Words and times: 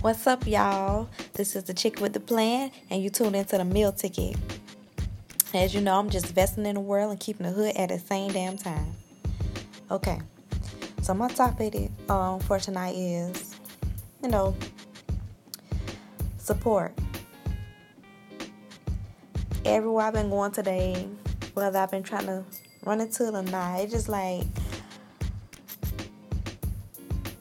What's 0.00 0.28
up, 0.28 0.46
y'all? 0.46 1.08
This 1.32 1.56
is 1.56 1.64
the 1.64 1.74
chick 1.74 2.00
with 2.00 2.12
the 2.12 2.20
plan, 2.20 2.70
and 2.88 3.02
you 3.02 3.10
tuned 3.10 3.34
into 3.34 3.58
the 3.58 3.64
meal 3.64 3.90
ticket. 3.90 4.36
As 5.52 5.74
you 5.74 5.80
know, 5.80 5.98
I'm 5.98 6.08
just 6.08 6.28
investing 6.28 6.66
in 6.66 6.76
the 6.76 6.80
world 6.80 7.10
and 7.10 7.18
keeping 7.18 7.44
the 7.44 7.52
hood 7.52 7.74
at 7.74 7.88
the 7.88 7.98
same 7.98 8.30
damn 8.30 8.56
time. 8.56 8.94
Okay, 9.90 10.20
so 11.02 11.14
my 11.14 11.26
topic 11.26 11.90
um, 12.08 12.38
for 12.38 12.60
tonight 12.60 12.94
is, 12.94 13.56
you 14.22 14.28
know, 14.28 14.56
support. 16.38 16.92
Everywhere 19.64 20.06
I've 20.06 20.14
been 20.14 20.30
going 20.30 20.52
today, 20.52 21.08
whether 21.54 21.76
I've 21.76 21.90
been 21.90 22.04
trying 22.04 22.26
to 22.26 22.44
run 22.84 23.00
into 23.00 23.26
it 23.26 23.34
or 23.34 23.42
not, 23.42 23.80
it's 23.80 23.92
just 23.92 24.08
like 24.08 24.44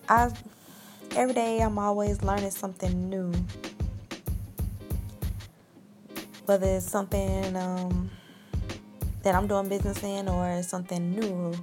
I 0.10 0.32
every 1.16 1.34
day 1.34 1.60
I'm 1.62 1.78
always 1.80 2.22
learning 2.22 2.52
something 2.52 3.10
new. 3.10 3.32
Whether 6.46 6.78
it's 6.78 6.90
something 6.90 7.56
um, 7.56 8.10
that 9.24 9.36
I'm 9.36 9.48
doing 9.48 9.68
business 9.68 10.02
in 10.04 10.30
or 10.30 10.64
something 10.64 11.12
new, 11.12 11.54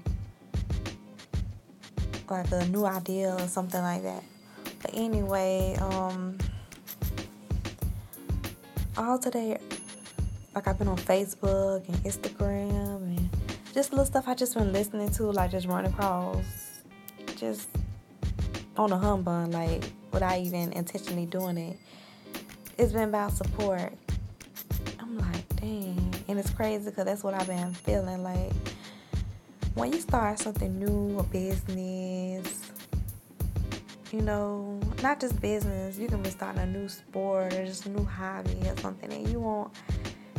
like 2.29 2.51
a 2.53 2.67
new 2.67 2.85
idea 2.85 3.35
or 3.35 3.49
something 3.49 3.81
like 3.81 4.03
that. 4.03 4.23
But 4.83 4.91
anyway, 4.95 5.77
um, 5.81 6.37
all 8.97 9.19
today, 9.19 9.59
like 10.55 10.69
I've 10.69 10.79
been 10.79 10.89
on 10.89 10.99
Facebook 10.99 11.89
and 11.89 11.97
Instagram 12.05 12.97
and 12.97 13.31
just 13.73 13.91
little 13.91 14.05
stuff 14.05 14.29
I 14.29 14.35
just 14.35 14.55
been 14.55 14.73
listening 14.73 15.11
to, 15.13 15.25
like 15.31 15.51
just 15.51 15.67
running 15.67 15.93
across, 15.93 16.45
just 17.37 17.69
on 18.77 18.93
a 18.93 18.99
humbug, 18.99 19.53
like 19.53 19.85
without 20.13 20.39
even 20.39 20.73
intentionally 20.73 21.27
doing 21.27 21.59
it. 21.59 21.79
It's 22.79 22.93
been 22.93 23.09
about 23.09 23.33
support. 23.33 23.93
I'm 24.99 25.19
like, 25.19 25.57
dang. 25.57 26.15
And 26.29 26.39
it's 26.39 26.51
crazy 26.51 26.87
because 26.87 27.05
that's 27.05 27.23
what 27.23 27.35
I've 27.35 27.47
been 27.47 27.73
feeling 27.73 28.23
like. 28.23 28.53
When 29.75 29.93
you 29.93 30.01
start 30.01 30.39
something 30.39 30.79
new, 30.79 31.19
a 31.19 31.23
business, 31.25 32.73
you 34.13 34.21
know, 34.21 34.79
not 35.03 35.21
just 35.21 35.41
business, 35.41 35.99
you 35.99 36.07
can 36.07 36.23
be 36.23 36.31
starting 36.31 36.63
a 36.63 36.67
new 36.67 36.89
sport 36.89 37.53
or 37.55 37.67
just 37.67 37.87
a 37.87 37.89
new 37.89 38.05
hobby 38.05 38.57
or 38.65 38.77
something, 38.77 39.13
and 39.13 39.29
you 39.29 39.41
want 39.41 39.73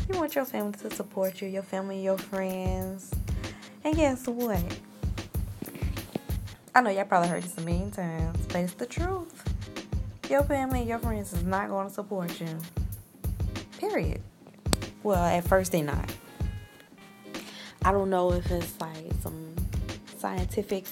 you 0.10 0.18
want 0.18 0.36
your 0.36 0.46
family 0.46 0.72
to 0.80 0.92
support 0.92 1.42
you, 1.42 1.48
your 1.48 1.64
family, 1.64 2.02
your 2.02 2.18
friends. 2.18 3.12
And 3.84 3.96
guess 3.96 4.28
what? 4.28 4.64
I 6.78 6.82
know 6.82 6.90
y'all 6.90 7.06
probably 7.06 7.30
heard 7.30 7.42
this 7.42 7.58
a 7.58 7.62
million 7.62 7.90
times, 7.90 8.38
but 8.48 8.58
it's 8.58 8.74
the 8.74 8.86
truth. 8.86 9.42
Your 10.30 10.44
family 10.44 10.80
and 10.80 10.90
your 10.90 11.00
friends 11.00 11.32
is 11.32 11.42
not 11.42 11.70
going 11.70 11.88
to 11.88 11.94
support 11.94 12.38
you. 12.42 12.50
Period. 13.80 14.22
Well, 15.02 15.24
at 15.24 15.48
first 15.48 15.72
they're 15.72 15.86
not. 15.86 16.12
I 17.86 17.94
don't 17.94 18.10
know 18.10 18.34
if 18.34 18.52
it's 18.52 18.74
like 18.82 19.10
some 19.24 19.56
scientific 20.18 20.86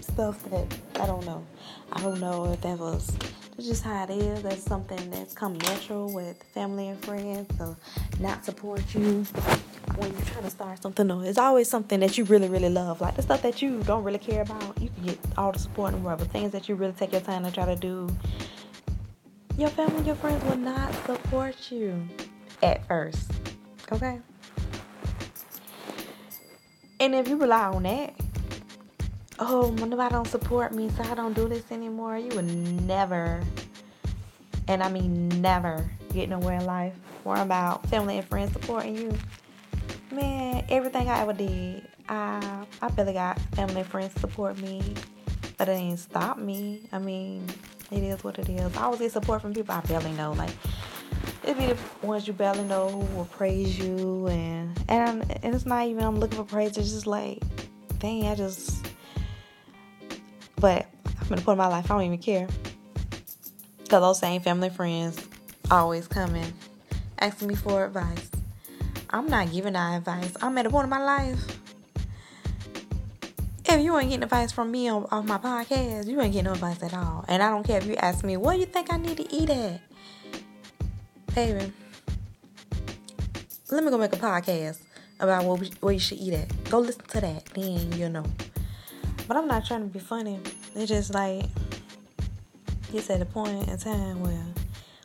stuff 0.00 0.42
that 0.44 0.74
I 0.94 1.06
don't 1.06 1.26
know. 1.26 1.44
I 1.92 2.00
don't 2.00 2.18
know 2.18 2.50
if 2.50 2.62
that 2.62 2.78
was 2.78 3.14
that's 3.56 3.68
just 3.68 3.84
how 3.84 4.04
it 4.04 4.10
is. 4.10 4.42
That's 4.42 4.62
something 4.62 5.10
that's 5.10 5.34
come 5.34 5.58
natural 5.58 6.10
with 6.14 6.42
family 6.54 6.88
and 6.88 7.04
friends 7.04 7.54
to 7.58 7.76
not 8.20 8.42
support 8.42 8.82
you 8.94 9.26
when 9.96 10.12
you're 10.12 10.26
trying 10.26 10.44
to 10.44 10.50
start 10.50 10.82
something 10.82 11.06
new. 11.06 11.20
It's 11.20 11.38
always 11.38 11.68
something 11.68 12.00
that 12.00 12.18
you 12.18 12.24
really, 12.24 12.48
really 12.48 12.70
love. 12.70 13.00
Like 13.00 13.16
the 13.16 13.22
stuff 13.22 13.42
that 13.42 13.62
you 13.62 13.80
don't 13.84 14.04
really 14.04 14.18
care 14.18 14.42
about, 14.42 14.80
you 14.80 14.88
can 14.88 15.04
get 15.04 15.18
all 15.36 15.52
the 15.52 15.58
support 15.58 15.92
in 15.92 16.00
the 16.00 16.06
world. 16.06 16.18
But 16.18 16.30
things 16.30 16.52
that 16.52 16.68
you 16.68 16.74
really 16.74 16.92
take 16.92 17.12
your 17.12 17.20
time 17.20 17.44
to 17.44 17.50
try 17.50 17.66
to 17.66 17.76
do, 17.76 18.08
your 19.56 19.70
family, 19.70 20.04
your 20.04 20.16
friends 20.16 20.42
will 20.44 20.56
not 20.56 20.92
support 21.06 21.70
you 21.70 22.08
at 22.62 22.86
first. 22.86 23.30
Okay? 23.92 24.20
And 27.00 27.14
if 27.14 27.28
you 27.28 27.36
rely 27.36 27.66
on 27.66 27.82
that, 27.82 28.14
oh, 29.38 29.70
nobody 29.70 30.12
don't 30.12 30.28
support 30.28 30.72
me, 30.72 30.90
so 30.90 31.02
I 31.02 31.14
don't 31.14 31.34
do 31.34 31.48
this 31.48 31.70
anymore, 31.70 32.18
you 32.18 32.28
will 32.30 32.42
never, 32.42 33.42
and 34.68 34.82
I 34.82 34.88
mean 34.88 35.28
never, 35.40 35.90
get 36.12 36.28
nowhere 36.28 36.58
in 36.58 36.66
life. 36.66 36.94
Worry 37.24 37.40
about 37.40 37.86
family 37.88 38.18
and 38.18 38.26
friends 38.28 38.52
supporting 38.52 38.96
you 38.96 39.12
man, 40.14 40.64
everything 40.68 41.08
I 41.08 41.20
ever 41.20 41.32
did, 41.32 41.86
I 42.08 42.66
I 42.80 42.88
barely 42.88 43.12
got 43.12 43.38
family 43.56 43.80
and 43.80 43.86
friends 43.86 44.18
support 44.20 44.58
me, 44.58 44.82
but 45.56 45.68
it 45.68 45.76
didn't 45.76 45.98
stop 45.98 46.38
me. 46.38 46.88
I 46.92 46.98
mean, 46.98 47.46
it 47.90 48.02
is 48.02 48.22
what 48.22 48.38
it 48.38 48.48
is. 48.48 48.76
I 48.76 48.82
always 48.82 49.00
get 49.00 49.12
support 49.12 49.42
from 49.42 49.54
people 49.54 49.74
I 49.74 49.80
barely 49.80 50.12
know. 50.12 50.32
Like 50.32 50.50
it 51.44 51.58
be 51.58 51.66
the 51.66 51.76
ones 52.06 52.26
you 52.26 52.32
barely 52.32 52.64
know 52.64 52.88
who 52.88 53.16
will 53.16 53.26
praise 53.26 53.78
you, 53.78 54.28
and 54.28 54.78
and 54.88 55.38
and 55.42 55.54
it's 55.54 55.66
not 55.66 55.86
even 55.86 56.04
I'm 56.04 56.18
looking 56.18 56.38
for 56.38 56.44
praise. 56.44 56.76
It's 56.76 56.90
just 56.90 57.06
like, 57.06 57.42
dang, 57.98 58.26
I 58.26 58.34
just. 58.34 58.86
But 60.56 60.86
I'm 61.20 61.28
gonna 61.28 61.42
put 61.42 61.56
my 61.56 61.66
life. 61.66 61.90
I 61.90 61.94
don't 61.94 62.04
even 62.04 62.18
care. 62.18 62.48
Cause 63.88 64.00
those 64.00 64.18
same 64.18 64.40
family 64.40 64.70
friends 64.70 65.20
always 65.70 66.08
coming, 66.08 66.52
asking 67.18 67.48
me 67.48 67.54
for 67.54 67.84
advice. 67.84 68.33
I'm 69.14 69.28
not 69.28 69.52
giving 69.52 69.74
that 69.74 69.98
advice. 69.98 70.32
I'm 70.42 70.58
at 70.58 70.66
a 70.66 70.70
point 70.70 70.84
in 70.84 70.90
my 70.90 71.00
life. 71.00 71.60
If 73.64 73.80
you 73.80 73.96
ain't 73.96 74.10
getting 74.10 74.24
advice 74.24 74.50
from 74.50 74.72
me 74.72 74.88
on, 74.88 75.06
my 75.24 75.38
podcast, 75.38 76.08
you 76.08 76.20
ain't 76.20 76.32
getting 76.32 76.46
no 76.46 76.54
advice 76.54 76.82
at 76.82 76.92
all. 76.94 77.24
And 77.28 77.40
I 77.40 77.50
don't 77.50 77.64
care 77.64 77.78
if 77.78 77.86
you 77.86 77.94
ask 77.94 78.24
me, 78.24 78.36
what 78.36 78.54
do 78.54 78.58
you 78.58 78.66
think 78.66 78.92
I 78.92 78.96
need 78.96 79.18
to 79.18 79.32
eat 79.32 79.50
at? 79.50 79.80
Baby, 81.32 81.72
let 83.70 83.84
me 83.84 83.90
go 83.90 83.98
make 83.98 84.12
a 84.12 84.16
podcast 84.16 84.80
about 85.20 85.44
what, 85.44 85.60
we, 85.60 85.70
what 85.78 85.92
you 85.92 86.00
should 86.00 86.18
eat 86.18 86.34
at. 86.34 86.68
Go 86.68 86.80
listen 86.80 87.04
to 87.06 87.20
that, 87.20 87.44
then 87.54 87.92
you'll 87.92 88.10
know. 88.10 88.24
But 89.28 89.36
I'm 89.36 89.46
not 89.46 89.64
trying 89.64 89.82
to 89.82 89.92
be 89.92 90.00
funny. 90.00 90.40
It's 90.74 90.88
just 90.88 91.14
like, 91.14 91.44
it's 92.92 93.08
at 93.10 93.22
a 93.22 93.26
point 93.26 93.68
in 93.68 93.78
time 93.78 94.20
where 94.24 94.44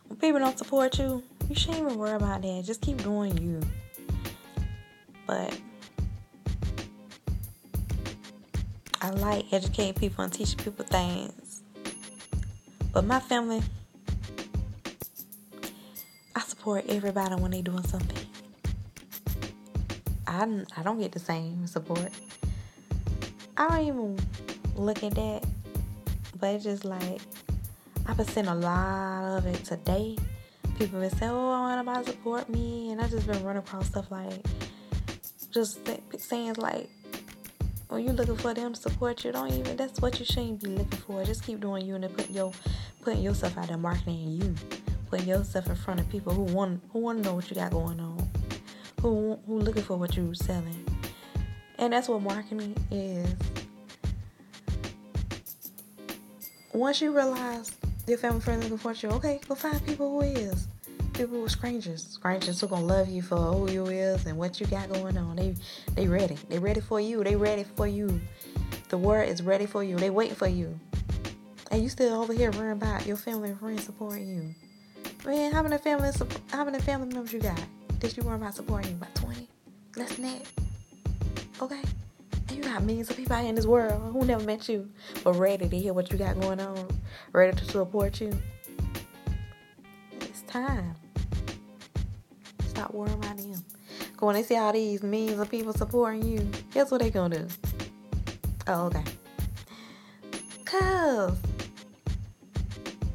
when 0.07 0.17
people 0.19 0.39
don't 0.39 0.57
support 0.57 0.97
you, 0.97 1.21
you 1.47 1.55
shouldn't 1.55 1.83
even 1.83 1.95
worry 1.99 2.15
about 2.15 2.41
that. 2.41 2.63
Just 2.65 2.81
keep 2.81 3.03
doing 3.03 3.37
you 3.37 3.61
but 5.29 5.56
I 9.00 9.12
like 9.12 9.53
educating 9.53 9.94
people 9.94 10.23
and 10.23 10.34
teaching 10.34 10.57
people 10.57 10.84
things. 10.85 11.62
But 12.91 13.06
my 13.06 13.19
family, 13.19 13.62
I 16.35 16.39
support 16.41 16.85
everybody 16.89 17.35
when 17.35 17.51
they 17.51 17.62
doing 17.62 17.84
something. 17.84 18.25
I, 20.25 20.66
I 20.75 20.81
don't 20.81 21.00
get 21.00 21.12
the 21.12 21.19
same 21.19 21.68
support. 21.68 22.09
I 23.56 23.68
don't 23.68 23.88
even 23.88 24.18
look 24.78 25.03
at 25.03 25.13
that. 25.13 25.45
But 26.39 26.56
it's 26.56 26.63
just 26.63 26.85
like, 26.85 27.22
I've 28.07 28.18
been 28.18 28.25
seeing 28.25 28.47
a 28.47 28.56
lot 28.56 29.38
of 29.38 29.45
it 29.45 29.63
today. 29.63 30.18
People 30.79 31.01
been 31.01 31.12
saying, 31.12 31.31
oh, 31.31 31.51
I 31.51 31.79
want 31.84 32.06
to 32.06 32.12
support 32.13 32.50
me. 32.50 32.91
And 32.91 33.00
I 33.00 33.07
just 33.07 33.28
been 33.28 33.44
running 33.44 33.62
across 33.62 33.85
stuff 33.85 34.09
like, 34.09 34.44
just 35.51 35.79
saying 36.17 36.55
like 36.57 36.89
when 37.89 38.03
you're 38.03 38.13
looking 38.13 38.37
for 38.37 38.53
them 38.53 38.73
to 38.73 38.79
support 38.79 39.23
you, 39.23 39.31
don't 39.31 39.51
even 39.51 39.75
that's 39.75 39.99
what 39.99 40.19
you 40.19 40.25
shouldn't 40.25 40.63
be 40.63 40.69
looking 40.69 40.99
for. 40.99 41.23
Just 41.23 41.43
keep 41.43 41.59
doing 41.59 41.85
you 41.85 41.95
and 41.95 42.15
put 42.15 42.29
your 42.29 42.51
putting 43.01 43.21
yourself 43.21 43.57
out 43.57 43.67
there 43.67 43.77
marketing 43.77 44.39
you. 44.41 44.55
Putting 45.09 45.27
yourself 45.27 45.67
in 45.67 45.75
front 45.75 45.99
of 45.99 46.09
people 46.09 46.33
who 46.33 46.43
want 46.43 46.81
who 46.91 46.99
want 46.99 47.23
to 47.23 47.29
know 47.29 47.35
what 47.35 47.49
you 47.49 47.55
got 47.55 47.71
going 47.71 47.99
on. 47.99 48.29
Who 49.01 49.39
who 49.47 49.59
looking 49.59 49.83
for 49.83 49.97
what 49.97 50.15
you're 50.15 50.35
selling. 50.35 50.85
And 51.79 51.93
that's 51.93 52.07
what 52.07 52.21
marketing 52.21 52.75
is. 52.91 53.33
Once 56.74 57.01
you 57.01 57.15
realize 57.15 57.71
your 58.06 58.19
family 58.19 58.41
friends 58.41 58.63
looking 58.63 58.77
for 58.77 58.94
you, 58.94 59.09
okay, 59.15 59.39
go 59.47 59.56
find 59.56 59.83
people 59.85 60.21
who 60.21 60.27
is 60.27 60.68
people 61.19 61.42
with 61.42 61.51
strangers. 61.51 62.04
Strangers 62.04 62.62
who 62.62 62.68
gonna 62.68 62.86
love 62.86 63.10
you 63.10 63.21
for 63.21 63.36
who 63.36 63.69
you 63.69 63.86
is 63.88 64.25
and 64.25 64.38
what 64.38 64.62
you 64.62 64.66
got 64.68 64.89
going 64.89 65.18
on. 65.18 65.36
They 65.36 65.54
they 65.95 66.07
ready. 66.07 66.38
They 66.48 66.60
ready 66.60 66.80
for 66.80 67.01
you. 67.01 67.25
They 67.25 67.36
ready 67.36 67.66
for 67.75 67.88
you. 67.88 68.21
The 68.88 68.98
word 68.98 69.27
is 69.27 69.44
ready 69.44 69.66
for 69.66 69.83
you. 69.83 69.98
They 69.98 70.10
waiting 70.10 70.36
for 70.36 70.48
you. 70.48 70.80
And 71.71 71.83
you 71.83 71.89
still 71.89 72.21
over 72.21 72.31
here 72.31 72.51
worrying 72.51 72.71
about 72.71 73.06
your 73.06 73.18
family 73.18 73.50
and 73.50 73.60
friends 73.60 73.83
supporting 73.83 74.30
you. 74.30 74.56
Man, 75.25 75.51
how 75.51 75.62
many 75.62 75.77
family 75.77 76.10
how 76.51 76.63
many 76.63 76.80
family 76.80 77.13
members 77.13 77.33
you 77.33 77.42
got? 77.42 77.62
Did 78.00 78.15
you 78.15 78.24
worry 78.24 78.38
about 78.38 78.56
supporting 78.56 78.92
you? 78.92 78.98
About 78.98 79.13
20? 79.15 79.48
Less 79.98 80.15
than 80.15 80.24
that. 80.24 80.42
Okay? 81.62 81.81
And 82.48 82.57
you 82.57 82.63
got 82.63 82.81
millions 82.81 83.10
of 83.10 83.18
people 83.18 83.36
out 83.36 83.44
in 83.44 83.56
this 83.56 83.65
world 83.65 84.13
who 84.13 84.24
never 84.24 84.44
met 84.45 84.69
you, 84.69 84.89
but 85.25 85.33
ready 85.33 85.68
to 85.68 85.77
hear 85.77 85.94
what 85.94 86.13
you 86.13 86.18
got 86.18 86.39
going 86.39 86.62
on, 86.62 86.88
ready 87.33 87.57
to 87.57 87.65
support 87.65 88.22
you. 88.22 88.31
It's 90.22 90.44
time. 90.44 90.95
Stop 92.89 92.95
worrying 92.95 93.18
about 93.19 93.38
them. 93.38 93.53
Cause 94.18 94.21
when 94.21 94.36
they 94.36 94.41
see 94.41 94.57
all 94.57 94.74
these 94.74 95.03
millions 95.03 95.39
of 95.39 95.51
people 95.51 95.74
supporting 95.74 96.24
you, 96.24 96.50
guess 96.74 96.89
what 96.89 97.01
they 97.01 97.12
gonna 97.12 97.39
do? 97.39 97.47
Oh, 98.65 98.88
okay. 98.88 99.03
Cause 100.65 101.38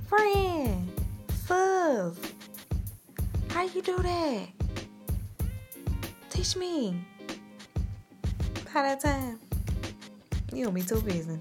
Friend, 0.06 0.92
sis, 1.28 2.16
how 3.48 3.62
you 3.62 3.82
do 3.82 3.96
that? 3.98 4.46
Teach 6.30 6.54
me. 6.54 6.94
By 8.72 8.82
that 8.82 9.00
time, 9.00 9.40
you 10.52 10.66
gonna 10.66 10.74
be 10.74 10.82
too 10.82 11.00
busy. 11.00 11.36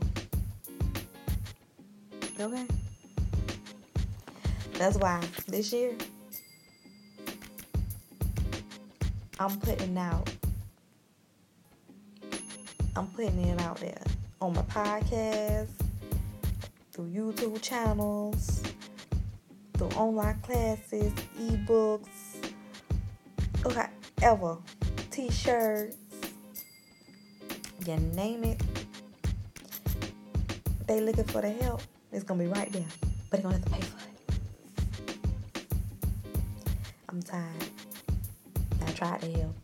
Okay? 2.40 2.66
That's 4.80 4.98
why 4.98 5.22
this 5.48 5.72
year 5.72 5.96
I'm 9.44 9.60
putting 9.60 9.98
out 9.98 10.32
I'm 12.96 13.08
putting 13.08 13.44
it 13.44 13.60
out 13.60 13.76
there 13.76 14.02
on 14.40 14.54
my 14.54 14.62
podcast, 14.62 15.68
through 16.94 17.10
YouTube 17.10 17.62
channels, 17.62 18.64
through 19.74 19.90
online 19.98 20.40
classes, 20.44 21.12
ebooks, 21.38 22.08
ever, 24.22 24.58
t-shirts, 25.12 25.98
you 27.86 27.98
name 27.98 28.46
it. 28.46 28.62
They 30.88 31.02
looking 31.02 31.26
for 31.26 31.42
the 31.42 31.52
help. 31.52 31.82
It's 32.14 32.24
gonna 32.24 32.44
be 32.44 32.50
right 32.50 32.72
there, 32.72 32.86
but 33.30 33.42
they're 33.42 33.52
gonna 33.52 33.56
have 33.56 33.66
to 33.66 33.72
pay 33.72 33.82
for 33.82 33.98
it. 34.08 34.40
I'm 37.10 37.22
tired. 37.22 37.73
I 39.04 39.18
to 39.18 39.32
help. 39.32 39.56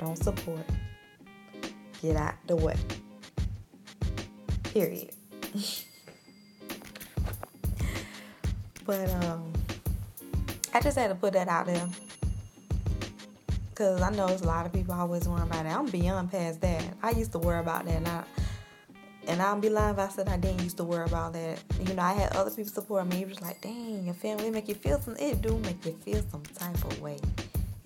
Don't 0.00 0.16
support. 0.16 0.64
Get 2.00 2.16
out 2.16 2.34
the 2.46 2.56
way. 2.56 2.76
Period. 4.62 5.10
but 8.86 9.10
um 9.24 9.52
I 10.72 10.80
just 10.80 10.96
had 10.96 11.08
to 11.08 11.14
put 11.14 11.34
that 11.34 11.48
out 11.48 11.66
there. 11.66 11.86
Cause 13.74 14.00
I 14.00 14.10
know 14.10 14.26
a 14.26 14.36
lot 14.38 14.64
of 14.64 14.72
people 14.72 14.94
always 14.94 15.28
worry 15.28 15.42
about 15.42 15.64
that. 15.64 15.78
I'm 15.78 15.86
beyond 15.86 16.30
past 16.30 16.62
that. 16.62 16.82
I 17.02 17.10
used 17.10 17.32
to 17.32 17.38
worry 17.38 17.60
about 17.60 17.84
that 17.84 17.96
and 17.96 18.08
I 18.08 18.24
and 19.28 19.42
I'll 19.42 19.60
be 19.60 19.68
lying 19.68 19.92
if 19.92 19.98
I 19.98 20.08
said 20.08 20.30
I 20.30 20.38
didn't 20.38 20.62
used 20.62 20.78
to 20.78 20.84
worry 20.84 21.04
about 21.04 21.34
that. 21.34 21.62
You 21.86 21.92
know, 21.92 22.02
I 22.02 22.14
had 22.14 22.34
other 22.34 22.50
people 22.50 22.72
support 22.72 23.06
me. 23.06 23.20
It 23.20 23.28
was 23.28 23.42
like, 23.42 23.60
dang, 23.60 24.06
your 24.06 24.14
family 24.14 24.48
make 24.48 24.66
you 24.66 24.76
feel 24.76 24.98
some 24.98 25.14
it 25.16 25.42
do 25.42 25.58
make 25.58 25.84
you 25.84 25.92
feel 25.92 26.22
some 26.30 26.42
type 26.42 26.82
of 26.86 27.02
way. 27.02 27.18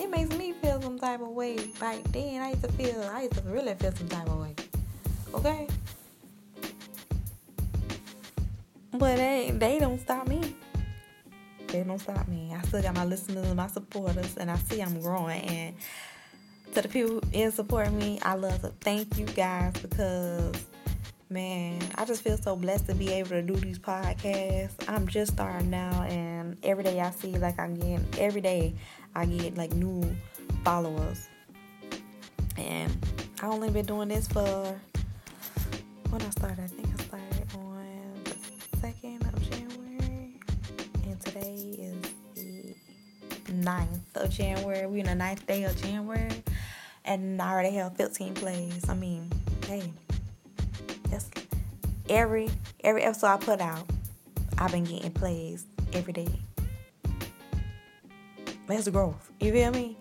It 0.05 0.11
makes 0.11 0.37
me 0.37 0.53
feel 0.53 0.83
some 0.83 0.99
type 0.99 1.23
of 1.23 1.29
way. 1.29 1.56
Back 1.81 2.03
then 2.12 2.43
I 2.43 2.51
used 2.51 2.62
to 2.62 2.73
feel 2.73 3.03
I 3.11 3.23
used 3.23 3.37
to 3.37 3.41
really 3.43 3.73
feel 3.75 3.93
some 3.93 4.09
type 4.09 4.29
of 4.29 4.39
way. 4.39 4.55
Okay? 5.33 5.67
But 8.93 9.17
they 9.17 9.51
they 9.55 9.79
don't 9.79 9.99
stop 9.99 10.29
me. 10.29 10.55
They 11.69 11.83
don't 11.85 11.99
stop 11.99 12.29
me. 12.29 12.55
I 12.55 12.61
still 12.67 12.83
got 12.83 12.95
my 12.95 13.06
listeners 13.06 13.47
and 13.47 13.56
my 13.56 13.67
supporters 13.67 14.37
and 14.37 14.51
I 14.51 14.56
see 14.56 14.83
I'm 14.83 15.01
growing 15.01 15.41
and 15.41 15.75
to 16.75 16.83
the 16.83 16.89
people 16.89 17.23
in 17.33 17.51
supporting 17.51 17.97
me, 17.99 18.19
I 18.23 18.35
love 18.35 18.61
to 18.61 18.73
thank 18.81 19.17
you 19.17 19.25
guys 19.27 19.73
because 19.81 20.53
man, 21.34 21.81
I 21.96 22.04
just 22.04 22.22
feel 22.22 22.38
so 22.38 22.54
blessed 22.54 22.86
to 22.86 22.94
be 22.94 23.10
able 23.10 23.31
to 23.31 23.42
do 23.42 23.56
these 23.56 23.81
podcasts. 23.81 24.88
I'm 24.88 25.08
just 25.08 25.32
starting 25.32 25.69
now 25.69 26.04
and 26.04 26.56
every 26.62 26.84
day 26.84 27.00
I 27.00 27.10
see 27.10 27.36
like 27.38 27.58
I'm 27.58 27.75
getting 27.75 28.06
every 28.19 28.40
day 28.40 28.72
I 29.16 29.26
get 29.26 29.56
like 29.56 29.72
new 29.72 30.16
followers. 30.64 31.28
And 32.56 32.96
I 33.42 33.48
only 33.48 33.69
been 33.70 33.84
doing 33.84 34.06
this 34.10 34.28
for 34.28 34.81
when 36.10 36.22
I 36.22 36.31
started, 36.31 36.60
I 36.60 36.66
think 36.69 36.88
I 36.88 37.02
started 37.02 37.46
on 37.56 38.14
the 38.22 38.78
second 38.78 39.26
of 39.26 39.50
January. 39.50 40.38
And 41.04 41.20
today 41.20 41.75
is 41.81 41.96
the 42.36 43.52
9th 43.54 44.14
of 44.14 44.31
January. 44.31 44.86
We're 44.86 44.98
in 44.98 45.06
the 45.06 45.16
ninth 45.16 45.44
day 45.48 45.64
of 45.64 45.76
January. 45.82 46.44
And 47.04 47.42
I 47.42 47.52
already 47.52 47.75
have 47.75 47.96
15 47.96 48.34
plays. 48.34 48.88
I 48.88 48.94
mean, 48.94 49.32
hey. 49.66 49.82
That's 51.14 51.31
every 52.08 52.50
every 52.82 53.05
episode 53.05 53.28
I 53.28 53.37
put 53.37 53.61
out, 53.61 53.88
I've 54.58 54.72
been 54.72 54.82
getting 54.82 55.12
plays 55.12 55.64
every 55.93 56.12
day. 56.12 56.26
That's 58.66 58.88
growth. 58.88 59.31
You 59.38 59.52
feel 59.52 59.70
me? 59.70 59.96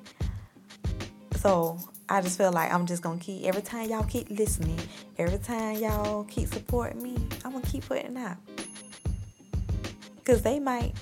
So 1.36 1.78
I 2.10 2.22
just 2.22 2.36
feel 2.36 2.52
like 2.52 2.74
I'm 2.74 2.88
just 2.88 3.04
gonna 3.04 3.20
keep 3.20 3.46
every 3.46 3.62
time 3.62 3.92
y'all 3.92 4.06
keep 4.06 4.28
listening, 4.32 4.80
every 5.20 5.38
time 5.38 5.78
y'all 5.78 6.24
keep 6.24 6.48
supporting 6.48 7.04
me, 7.04 7.16
I'm 7.46 7.52
gonna 7.52 7.64
keep 7.68 7.88
putting 7.88 8.18
out. 8.18 8.38
Cause 10.26 10.42
they 10.42 10.58
might 10.58 10.94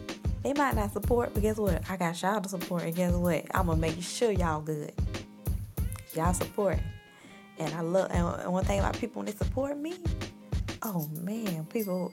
they 0.43 0.51
might 0.51 0.75
not 0.75 0.91
support, 0.91 1.33
but 1.33 1.41
guess 1.41 1.55
what? 1.55 1.89
I 1.89 1.95
got 1.95 2.21
y'all 2.21 2.41
to 2.41 2.49
support, 2.49 2.83
and 2.83 2.93
guess 2.93 3.13
what? 3.13 3.45
I'm 3.53 3.67
gonna 3.67 3.79
make 3.79 4.01
sure 4.01 4.31
y'all 4.31 4.59
good. 4.59 4.91
Y'all 6.13 6.33
support. 6.33 6.79
And 7.59 7.73
I 7.73 7.81
love 7.81 8.09
and 8.11 8.51
one 8.51 8.63
thing 8.63 8.79
about 8.79 8.97
people 8.97 9.19
when 9.19 9.25
they 9.27 9.33
support 9.33 9.77
me, 9.77 9.95
oh 10.83 11.07
man, 11.21 11.65
people 11.65 12.11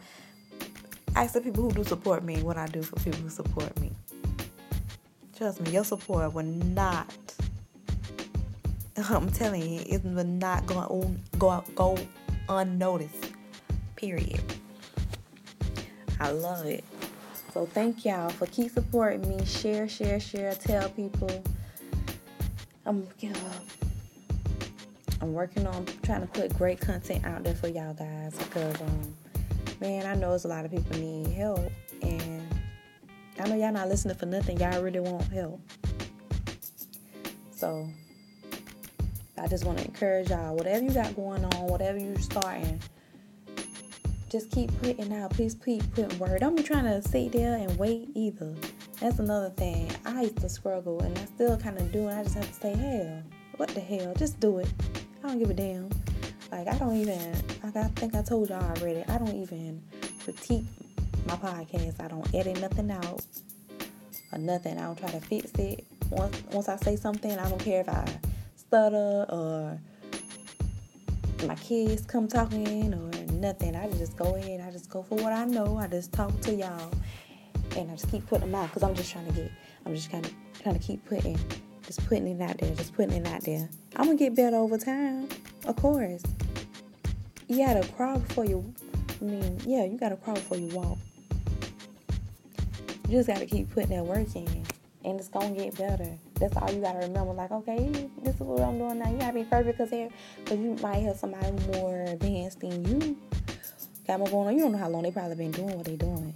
ask 1.17 1.35
the 1.35 1.41
people 1.41 1.65
who 1.65 1.73
do 1.73 1.85
support 1.85 2.23
me 2.23 2.43
what 2.43 2.57
I 2.57 2.67
do 2.67 2.83
for 2.83 2.97
people 2.97 3.21
who 3.21 3.31
support 3.31 3.79
me. 3.81 3.91
Trust 5.37 5.61
me, 5.61 5.71
your 5.71 5.85
support 5.85 6.33
will 6.35 6.45
not. 6.45 7.15
I'm 9.09 9.31
telling 9.31 9.63
you, 9.63 9.83
it 9.87 10.05
will 10.05 10.25
not 10.25 10.67
go 10.67 11.15
go 11.39 11.65
go 11.75 11.97
unnoticed. 12.49 13.33
Period. 13.97 14.43
I 16.21 16.33
love 16.33 16.67
it. 16.67 16.85
So 17.53 17.67
thank 17.67 18.05
y'all 18.05 18.31
for 18.31 18.47
keep 18.47 18.71
supporting 18.73 19.29
me. 19.29 19.45
Share, 19.45 19.89
share, 19.89 20.21
share. 20.21 20.55
Tell 20.55 20.89
people. 20.91 21.43
I'm 22.85 23.07
uh, 23.23 23.29
I'm 25.21 25.33
working 25.33 25.67
on 25.67 25.87
trying 26.03 26.21
to 26.23 26.27
put 26.29 26.57
great 26.57 26.81
content 26.81 27.25
out 27.25 27.45
there 27.45 27.55
for 27.55 27.69
y'all 27.69 27.95
guys 27.95 28.37
because 28.39 28.81
um 28.81 29.17
man, 29.81 30.07
I 30.07 30.15
know 30.15 30.35
it's 30.35 30.45
a 30.45 30.49
lot 30.49 30.65
of 30.65 30.71
people 30.71 30.99
need 30.99 31.29
help 31.29 31.71
and 32.03 32.43
I 33.41 33.49
know 33.49 33.55
y'all 33.55 33.73
not 33.73 33.89
listening 33.89 34.17
for 34.17 34.27
nothing. 34.27 34.59
Y'all 34.59 34.83
really 34.83 35.01
want 35.01 35.33
help. 35.33 35.61
So 37.53 37.89
I 39.37 39.47
just 39.47 39.65
want 39.65 39.79
to 39.79 39.85
encourage 39.85 40.31
y'all, 40.31 40.57
whatever 40.57 40.85
you 40.85 40.91
got 40.91 41.15
going 41.15 41.45
on, 41.45 41.67
whatever 41.69 41.99
you're 41.99 42.19
starting, 42.19 42.81
just 44.29 44.51
keep 44.51 44.71
putting 44.83 45.13
out. 45.13 45.31
Please 45.31 45.55
keep 45.55 45.83
putting 45.95 46.19
word. 46.19 46.41
Don't 46.41 46.57
be 46.57 46.63
trying 46.63 46.85
to 46.85 47.01
sit 47.07 47.33
there 47.33 47.55
and 47.55 47.77
wait 47.79 48.09
either. 48.15 48.55
That's 49.01 49.19
another 49.19 49.51
thing. 49.51 49.91
I 50.05 50.23
used 50.23 50.39
to 50.39 50.49
struggle 50.49 51.01
and 51.01 51.17
I 51.17 51.25
still 51.25 51.57
kind 51.57 51.79
of 51.79 51.91
do, 51.93 52.09
and 52.09 52.19
I 52.19 52.23
just 52.25 52.35
have 52.35 52.49
to 52.49 52.55
say, 52.55 52.75
hell, 52.75 53.23
what 53.57 53.69
the 53.71 53.81
hell? 53.81 54.13
Just 54.17 54.39
do 54.41 54.59
it. 54.59 54.69
Don't 55.29 55.39
give 55.41 55.51
a 55.51 55.55
damn. 55.55 55.91
Like, 56.51 56.69
I 56.69 56.79
don't 56.79 56.97
even, 56.97 57.35
like 57.63 57.77
I 57.77 57.89
think 57.89 58.15
I 58.15 58.23
told 58.23 58.49
y'all 58.49 58.63
already, 58.63 59.05
I 59.09 59.19
don't 59.19 59.37
even 59.37 59.83
critique 60.25 60.65
my 61.27 61.35
podcast. 61.35 62.03
I 62.03 62.09
don't 62.09 62.35
edit 62.35 62.59
nothing 62.63 62.91
out 62.91 63.23
or 64.33 64.39
nothing. 64.39 64.79
I 64.79 64.85
don't 64.85 64.99
try 64.99 65.11
to 65.11 65.21
fix 65.21 65.53
it. 65.59 65.85
Once 66.09 66.43
once 66.51 66.71
I 66.71 66.77
say 66.77 66.97
something, 66.97 67.39
I 67.39 67.47
don't 67.47 67.61
care 67.61 67.83
if 67.83 67.91
I 67.91 68.07
stutter 68.57 69.27
or 69.29 69.79
my 71.47 71.57
kids 71.57 72.07
come 72.07 72.27
talking 72.27 72.95
or 72.95 73.33
nothing. 73.35 73.77
I 73.77 73.91
just 73.91 74.17
go 74.17 74.35
ahead. 74.37 74.63
I 74.67 74.71
just 74.71 74.89
go 74.89 75.03
for 75.03 75.17
what 75.17 75.35
I 75.35 75.45
know. 75.45 75.77
I 75.77 75.89
just 75.89 76.11
talk 76.11 76.41
to 76.41 76.55
y'all, 76.55 76.91
and 77.77 77.91
I 77.91 77.95
just 77.97 78.11
keep 78.11 78.27
putting 78.27 78.51
them 78.51 78.55
out 78.55 78.69
because 78.69 78.83
I'm 78.83 78.95
just 78.95 79.13
trying 79.13 79.27
to 79.27 79.33
get. 79.33 79.53
I'm 79.85 79.95
just 79.95 80.11
kind 80.11 80.25
of 80.25 80.33
trying 80.63 80.79
to 80.79 80.83
keep 80.83 81.05
putting, 81.05 81.39
just 81.87 82.07
putting 82.09 82.29
it 82.29 82.41
out 82.41 82.57
there, 82.57 82.75
just 82.75 82.95
putting 82.95 83.13
it 83.13 83.27
out 83.27 83.43
there. 83.43 83.69
I'm 83.99 84.05
gonna 84.05 84.17
get 84.17 84.37
better 84.37 84.57
over 84.57 84.79
time, 84.79 85.29
of 85.67 85.75
course. 85.75 86.23
You 87.49 87.67
gotta 87.67 87.87
crawl 87.95 88.21
before 88.21 88.45
you. 88.45 88.73
I 89.21 89.25
mean, 89.25 89.61
yeah, 89.67 89.85
you 89.85 89.99
gotta 89.99 90.17
crawl 90.17 90.37
before 90.37 90.57
you 90.57 90.69
walk. 90.69 90.99
You 93.09 93.19
just 93.19 93.27
gotta 93.27 93.45
keep 93.45 93.75
putting 93.75 93.91
that 93.91 94.05
work 94.05 94.37
in, 94.37 94.47
and 95.05 95.19
it's 95.19 95.27
gonna 95.27 95.51
get 95.51 95.77
better. 95.77 96.17
That's 96.35 96.57
all 96.57 96.71
you 96.71 96.81
gotta 96.81 97.01
remember. 97.01 97.33
Like, 97.33 97.51
okay, 97.51 98.09
this 98.23 98.37
is 98.37 98.41
what 98.41 98.61
I'm 98.61 98.79
doing 98.79 99.01
now. 99.01 99.11
You 99.11 99.19
gotta 99.19 99.33
be 99.33 99.43
perfect 99.43 99.79
because 99.79 99.91
here, 99.91 100.11
because 100.45 100.61
you 100.61 100.77
might 100.81 101.03
have 101.03 101.17
somebody 101.17 101.51
more 101.73 102.03
advanced 102.03 102.61
than 102.61 102.85
you. 102.85 103.17
Got 104.07 104.21
more 104.21 104.29
going 104.29 104.47
on. 104.47 104.55
You 104.55 104.63
don't 104.63 104.73
know 104.73 104.79
how 104.79 104.91
long 104.91 105.03
they 105.03 105.11
probably 105.11 105.35
been 105.35 105.51
doing 105.51 105.77
what 105.77 105.87
they 105.87 105.97
doing, 105.97 106.33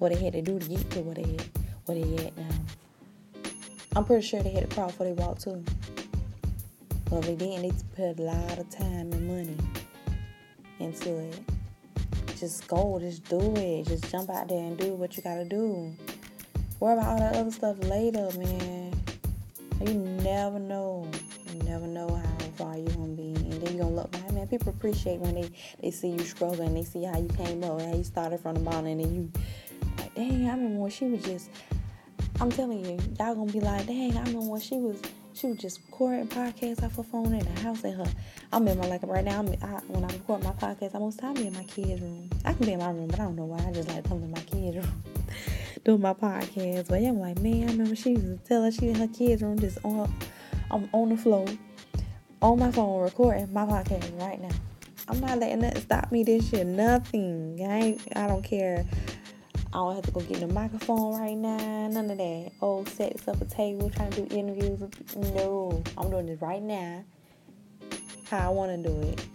what 0.00 0.12
they 0.12 0.22
had 0.22 0.34
to 0.34 0.42
do 0.42 0.58
to 0.58 0.68
get 0.68 0.90
to 0.90 1.00
where 1.00 1.14
they 1.14 1.22
had, 1.22 1.48
where 1.86 1.98
they 1.98 2.26
at 2.26 2.36
now. 2.36 2.54
I'm 3.96 4.04
pretty 4.04 4.26
sure 4.26 4.42
they 4.42 4.50
had 4.50 4.68
to 4.68 4.74
crawl 4.74 4.88
before 4.88 5.06
they 5.06 5.12
walked 5.12 5.44
too. 5.44 5.64
But 7.14 7.28
if 7.28 7.38
they 7.38 7.72
put 7.94 8.18
a 8.18 8.22
lot 8.22 8.58
of 8.58 8.68
time 8.70 9.12
and 9.12 9.28
money 9.28 9.56
into 10.80 11.18
it 11.18 11.40
just 12.44 12.68
go, 12.68 12.98
just 13.00 13.24
do 13.28 13.54
it. 13.56 13.86
Just 13.86 14.10
jump 14.10 14.28
out 14.30 14.48
there 14.48 14.58
and 14.58 14.76
do 14.76 14.94
what 14.94 15.16
you 15.16 15.22
gotta 15.22 15.44
do. 15.44 15.94
Worry 16.80 16.94
about 16.94 17.08
all 17.08 17.18
that 17.18 17.36
other 17.36 17.50
stuff 17.50 17.78
later, 17.84 18.28
man. 18.36 18.92
You 19.80 19.94
never 19.94 20.58
know. 20.58 21.08
You 21.52 21.62
never 21.62 21.86
know 21.86 22.08
how 22.08 22.46
far 22.56 22.76
you're 22.76 22.88
gonna 22.90 23.14
be. 23.14 23.34
And 23.34 23.52
then 23.52 23.76
you're 23.76 23.84
gonna 23.84 23.94
look 23.94 24.12
man, 24.12 24.34
man. 24.34 24.48
People 24.48 24.70
appreciate 24.70 25.20
when 25.20 25.34
they, 25.34 25.50
they 25.80 25.90
see 25.90 26.08
you 26.08 26.18
struggling, 26.20 26.74
they 26.74 26.84
see 26.84 27.04
how 27.04 27.18
you 27.18 27.28
came 27.28 27.62
up, 27.64 27.80
how 27.80 27.94
you 27.94 28.04
started 28.04 28.40
from 28.40 28.54
the 28.54 28.60
bottom, 28.60 28.86
and 28.86 29.00
then 29.00 29.14
you 29.14 29.30
like, 29.98 30.14
dang, 30.14 30.48
I 30.48 30.54
remember 30.54 30.80
when 30.80 30.90
she 30.90 31.06
was 31.06 31.22
just. 31.24 31.50
I'm 32.40 32.50
telling 32.50 32.84
you, 32.84 32.98
y'all 33.18 33.36
gonna 33.36 33.52
be 33.52 33.60
like, 33.60 33.86
dang, 33.86 34.16
I 34.16 34.24
remember 34.24 34.50
when 34.50 34.60
she 34.60 34.74
was 34.76 35.00
she 35.34 35.48
was 35.48 35.58
just 35.58 35.80
recording 35.86 36.28
podcasts 36.28 36.82
off 36.82 36.94
her 36.96 37.02
phone 37.02 37.34
in 37.34 37.44
the 37.44 37.60
house 37.60 37.84
at 37.84 37.94
her. 37.94 38.06
I'm 38.52 38.68
in 38.68 38.78
my 38.78 38.86
like 38.86 39.02
right 39.02 39.24
now. 39.24 39.40
I'm 39.40 39.48
I, 39.62 39.80
when 39.88 40.04
I 40.04 40.08
record 40.08 40.44
my 40.44 40.52
podcast, 40.52 40.94
I 40.94 40.98
most 40.98 41.18
time 41.18 41.34
be 41.34 41.48
in 41.48 41.52
my 41.52 41.64
kids' 41.64 42.00
room. 42.00 42.30
I 42.44 42.52
can 42.52 42.66
be 42.66 42.72
in 42.72 42.78
my 42.78 42.90
room, 42.90 43.08
but 43.08 43.18
I 43.18 43.24
don't 43.24 43.36
know 43.36 43.46
why. 43.46 43.58
I 43.66 43.72
just 43.72 43.88
like 43.88 44.08
coming 44.08 44.32
to 44.32 44.40
my 44.40 44.46
kids' 44.46 44.76
room 44.76 45.02
doing 45.84 46.00
my 46.00 46.14
podcast. 46.14 46.88
But 46.88 47.02
yeah, 47.02 47.08
I'm 47.08 47.18
like, 47.18 47.38
man, 47.40 47.68
I 47.68 47.72
remember 47.72 47.96
she 47.96 48.10
used 48.10 48.26
to 48.26 48.36
tell 48.48 48.62
her 48.62 48.70
she 48.70 48.88
in 48.88 48.94
her 48.94 49.08
kids' 49.08 49.42
room 49.42 49.58
just 49.58 49.78
on 49.84 50.12
I'm 50.70 50.88
on 50.92 51.08
the 51.08 51.16
floor 51.16 51.46
on 52.40 52.58
my 52.58 52.70
phone 52.70 53.02
recording 53.02 53.52
my 53.52 53.64
podcast 53.64 54.20
right 54.20 54.40
now. 54.40 54.54
I'm 55.08 55.20
not 55.20 55.38
letting 55.38 55.60
nothing 55.60 55.82
stop 55.82 56.12
me 56.12 56.22
this 56.22 56.52
year. 56.52 56.64
Nothing. 56.64 57.58
I 57.68 57.98
I 58.14 58.28
don't 58.28 58.44
care. 58.44 58.86
I 59.74 59.78
don't 59.78 59.96
have 59.96 60.04
to 60.04 60.12
go 60.12 60.20
get 60.20 60.38
the 60.38 60.46
microphone 60.46 61.18
right 61.18 61.36
now. 61.36 61.88
None 61.88 62.08
of 62.08 62.16
that. 62.16 62.52
Oh, 62.62 62.84
set 62.84 63.12
this 63.12 63.26
up 63.26 63.42
a 63.42 63.44
table, 63.44 63.90
trying 63.90 64.12
to 64.12 64.22
do 64.22 64.36
interviews. 64.36 64.80
No, 65.16 65.82
I'm 65.98 66.10
doing 66.10 66.26
this 66.26 66.40
right 66.40 66.62
now. 66.62 67.02
How 68.30 68.50
I 68.50 68.52
want 68.52 68.70
to 68.70 68.88
do 68.88 69.00
it. 69.08 69.26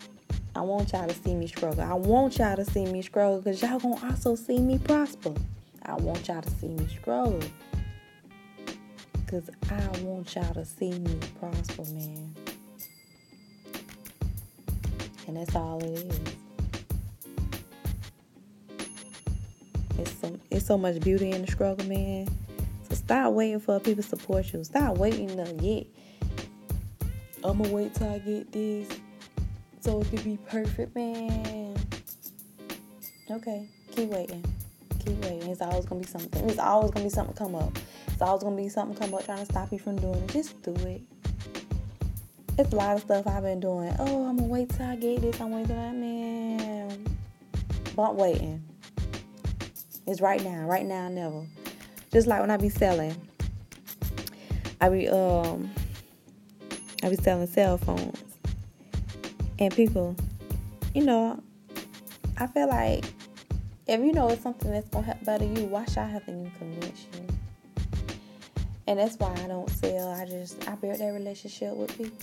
I 0.55 0.61
want 0.61 0.93
y'all 0.93 1.09
to 1.09 1.13
see 1.13 1.35
me 1.35 1.45
struggle. 1.47 1.83
I 1.83 1.93
want 1.93 2.37
y'all 2.37 2.55
to 2.55 2.63
see 2.63 2.85
me 2.85 3.01
struggle 3.01 3.39
because 3.41 3.61
y'all 3.61 3.79
gonna 3.79 3.99
also 4.09 4.35
see 4.35 4.59
me 4.59 4.77
prosper. 4.77 5.33
I 5.85 5.95
want 5.95 6.29
y'all 6.29 6.41
to 6.41 6.49
see 6.51 6.69
me 6.69 6.87
struggle. 6.87 7.41
Because 9.25 9.49
I 9.69 10.01
want 10.03 10.33
y'all 10.35 10.53
to 10.53 10.63
see 10.63 10.91
me 10.91 11.19
prosper, 11.37 11.83
man. 11.91 12.33
And 15.27 15.35
that's 15.35 15.53
all 15.53 15.83
it 15.83 15.99
is. 15.99 16.48
So 20.59 20.77
much 20.77 20.99
beauty 20.99 21.31
in 21.31 21.45
the 21.45 21.51
struggle, 21.51 21.85
man. 21.87 22.27
So 22.87 22.95
stop 22.95 23.33
waiting 23.33 23.59
for 23.59 23.79
people 23.79 24.03
to 24.03 24.09
support 24.09 24.53
you. 24.53 24.63
Stop 24.63 24.97
waiting 24.97 25.27
to 25.35 25.53
get 25.53 25.87
I'ma 27.43 27.69
wait 27.69 27.95
till 27.95 28.09
I 28.09 28.19
get 28.19 28.51
this 28.51 28.89
so 29.79 30.01
it 30.01 30.09
can 30.09 30.21
be 30.23 30.37
perfect, 30.49 30.93
man. 30.93 31.73
Okay, 33.31 33.69
keep 33.91 34.09
waiting. 34.09 34.43
Keep 35.05 35.23
waiting. 35.23 35.49
It's 35.49 35.61
always 35.61 35.85
gonna 35.85 36.01
be 36.01 36.07
something. 36.07 36.49
It's 36.49 36.59
always 36.59 36.91
gonna 36.91 37.05
be 37.05 37.09
something 37.09 37.35
come 37.35 37.55
up. 37.55 37.77
It's 38.07 38.21
always 38.21 38.43
gonna 38.43 38.57
be 38.57 38.67
something 38.67 38.97
come 38.97 39.13
up 39.13 39.23
trying 39.23 39.39
to 39.39 39.45
stop 39.45 39.71
you 39.71 39.79
from 39.79 39.95
doing 39.95 40.15
it. 40.15 40.27
Just 40.27 40.61
do 40.63 40.73
it. 40.85 41.01
It's 42.57 42.73
a 42.73 42.75
lot 42.75 42.97
of 42.97 43.03
stuff 43.03 43.25
I've 43.25 43.43
been 43.43 43.61
doing. 43.61 43.95
Oh, 43.99 44.27
I'm 44.27 44.35
gonna 44.35 44.49
wait 44.49 44.69
till 44.69 44.85
I 44.85 44.97
get 44.97 45.21
this. 45.21 45.39
I'm 45.39 45.51
waiting 45.51 45.67
till 45.67 45.77
that 45.77 45.95
man. 45.95 47.05
But 47.95 48.15
waiting. 48.17 48.68
It's 50.09 50.21
right 50.21 50.43
now, 50.43 50.65
right 50.65 50.87
now, 50.87 51.07
never. 51.07 51.45
Just 52.11 52.25
like 52.25 52.41
when 52.41 52.49
I 52.49 52.57
be 52.57 52.69
selling, 52.69 53.15
I 54.81 54.89
be 54.89 55.07
um, 55.07 55.69
I 57.03 57.09
be 57.09 57.15
selling 57.15 57.45
cell 57.45 57.77
phones, 57.77 58.19
and 59.59 59.71
people, 59.71 60.15
you 60.95 61.05
know, 61.05 61.39
I 62.37 62.47
feel 62.47 62.67
like 62.67 63.05
if 63.85 63.99
you 63.99 64.11
know 64.11 64.29
it's 64.29 64.41
something 64.41 64.71
that's 64.71 64.89
gonna 64.89 65.05
help 65.05 65.23
better 65.23 65.45
you, 65.45 65.65
why 65.65 65.85
should 65.85 65.99
I 65.99 66.07
have 66.07 66.25
to 66.25 66.31
convince 66.57 67.05
you? 67.13 67.27
And 68.87 68.97
that's 68.97 69.15
why 69.17 69.31
I 69.43 69.47
don't 69.47 69.69
sell. 69.69 70.09
I 70.09 70.25
just 70.25 70.67
I 70.67 70.73
build 70.73 70.97
that 70.97 71.13
relationship 71.13 71.75
with 71.75 71.95
people. 71.95 72.17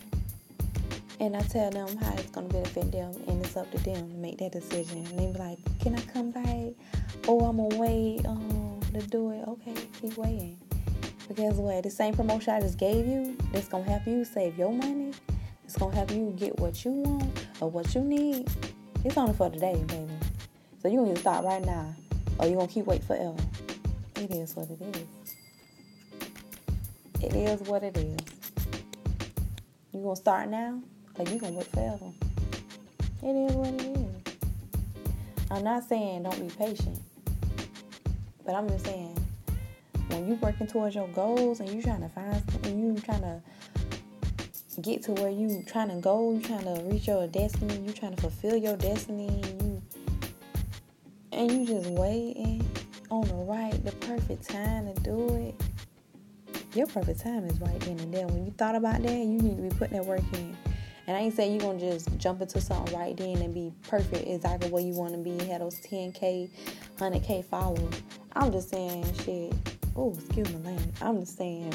And 1.21 1.37
I 1.37 1.41
tell 1.43 1.71
them 1.71 1.97
how 1.99 2.15
it's 2.15 2.31
gonna 2.31 2.49
benefit 2.49 2.91
them 2.91 3.15
and 3.29 3.45
it's 3.45 3.57
up 3.57 3.71
to 3.71 3.79
them 3.79 4.11
to 4.11 4.17
make 4.17 4.39
that 4.39 4.51
decision. 4.51 5.07
And 5.07 5.19
they 5.19 5.33
be 5.33 5.39
like, 5.39 5.59
Can 5.79 5.95
I 5.95 6.01
come 6.01 6.33
back? 6.33 6.75
Oh, 7.29 7.41
I'm 7.41 7.57
gonna 7.57 7.77
wait 7.77 8.25
um, 8.27 8.81
to 8.93 9.01
do 9.07 9.31
it. 9.31 9.47
Okay, 9.49 9.75
keep 10.01 10.17
waiting. 10.17 10.59
Because 11.29 11.55
what? 11.55 11.83
The 11.83 11.91
same 11.91 12.15
promotion 12.15 12.55
I 12.55 12.61
just 12.61 12.79
gave 12.79 13.07
you, 13.07 13.37
that's 13.53 13.69
gonna 13.69 13.85
help 13.85 14.07
you 14.07 14.25
save 14.25 14.57
your 14.57 14.73
money. 14.73 15.13
It's 15.65 15.77
gonna 15.77 15.95
help 15.95 16.13
you 16.13 16.33
get 16.37 16.59
what 16.61 16.85
you 16.85 16.93
want 16.93 17.47
or 17.61 17.69
what 17.69 17.95
you 17.95 18.01
need. 18.01 18.49
It's 19.05 19.17
only 19.17 19.35
for 19.35 19.51
today, 19.51 19.83
baby. 19.87 20.13
So 20.81 20.89
you 20.89 21.05
to 21.05 21.17
start 21.17 21.45
right 21.45 21.65
now, 21.65 21.95
or 22.39 22.47
you 22.47 22.55
gonna 22.55 22.69
keep 22.69 22.87
waiting 22.87 23.07
forever. 23.07 23.37
It 24.17 24.31
is 24.31 24.55
what 24.55 24.71
it 24.71 24.81
is. 24.81 25.07
It 27.23 27.35
is 27.35 27.61
what 27.63 27.83
it 27.83 27.97
is. 27.97 28.17
You 29.93 30.03
gonna 30.03 30.17
start 30.17 30.49
now, 30.49 30.81
or 31.19 31.25
you 31.25 31.39
gonna 31.39 31.57
wait 31.57 31.67
forever. 31.67 32.13
It 33.23 33.51
is 33.51 33.53
what 33.53 33.69
it 33.69 33.83
is. 33.83 34.17
I'm 35.51 35.65
not 35.65 35.85
saying 35.85 36.23
don't 36.25 36.41
be 36.41 36.55
patient. 36.55 37.01
But 38.47 38.55
I'm 38.55 38.69
just 38.69 38.87
saying, 38.87 39.19
when 40.09 40.29
you're 40.29 40.37
working 40.37 40.69
towards 40.69 40.95
your 40.95 41.09
goals 41.09 41.59
and 41.59 41.69
you 41.69 41.83
trying 41.83 42.03
to 42.03 42.09
find, 42.09 42.41
and 42.63 42.81
you 42.81 43.03
trying 43.03 43.23
to 43.23 43.43
get 44.81 45.03
to 45.03 45.13
where 45.13 45.31
you 45.31 45.65
trying 45.67 45.89
to 45.89 45.97
go, 45.97 46.33
you 46.33 46.41
trying 46.41 46.63
to 46.65 46.81
reach 46.85 47.09
your 47.09 47.27
destiny, 47.27 47.77
you 47.79 47.93
trying 47.93 48.15
to 48.15 48.23
fulfill 48.23 48.57
your 48.57 48.77
destiny, 48.77 49.27
and 49.27 49.63
you 49.63 49.83
and 51.33 51.51
you 51.51 51.67
just 51.67 51.91
waiting 51.91 52.65
on 53.11 53.27
the 53.27 53.35
right, 53.35 53.85
the 53.85 53.93
perfect 53.93 54.49
time 54.49 54.95
to 54.95 55.01
do 55.03 55.29
it. 55.35 55.55
Your 56.75 56.87
perfect 56.87 57.21
time 57.21 57.45
is 57.47 57.61
right 57.61 57.81
then 57.81 57.99
and 57.99 58.15
there. 58.15 58.27
When 58.29 58.45
you 58.45 58.53
thought 58.53 58.77
about 58.77 59.03
that, 59.03 59.13
you 59.13 59.27
need 59.27 59.57
to 59.57 59.63
be 59.63 59.71
putting 59.71 59.97
that 59.97 60.07
work 60.07 60.23
in. 60.35 60.57
And 61.07 61.17
I 61.17 61.21
ain't 61.21 61.35
saying 61.35 61.53
you're 61.53 61.73
gonna 61.73 61.79
just 61.79 62.17
jump 62.19 62.41
into 62.41 62.61
something 62.61 62.97
right 62.97 63.17
then 63.17 63.37
and 63.37 63.55
be 63.55 63.73
perfect 63.89 64.27
exactly 64.27 64.71
where 64.71 64.83
you 64.83 64.93
wanna 64.93 65.19
be, 65.19 65.31
and 65.31 65.43
have 65.43 65.61
those 65.61 65.79
10K, 65.81 66.51
100K 66.99 67.45
followers. 67.45 68.03
I'm 68.35 68.51
just 68.51 68.71
saying, 68.71 69.05
shit. 69.25 69.55
Oh, 69.95 70.13
excuse 70.13 70.53
my 70.53 70.71
language. 70.71 70.95
I'm 71.01 71.21
just 71.21 71.39
saying, 71.39 71.73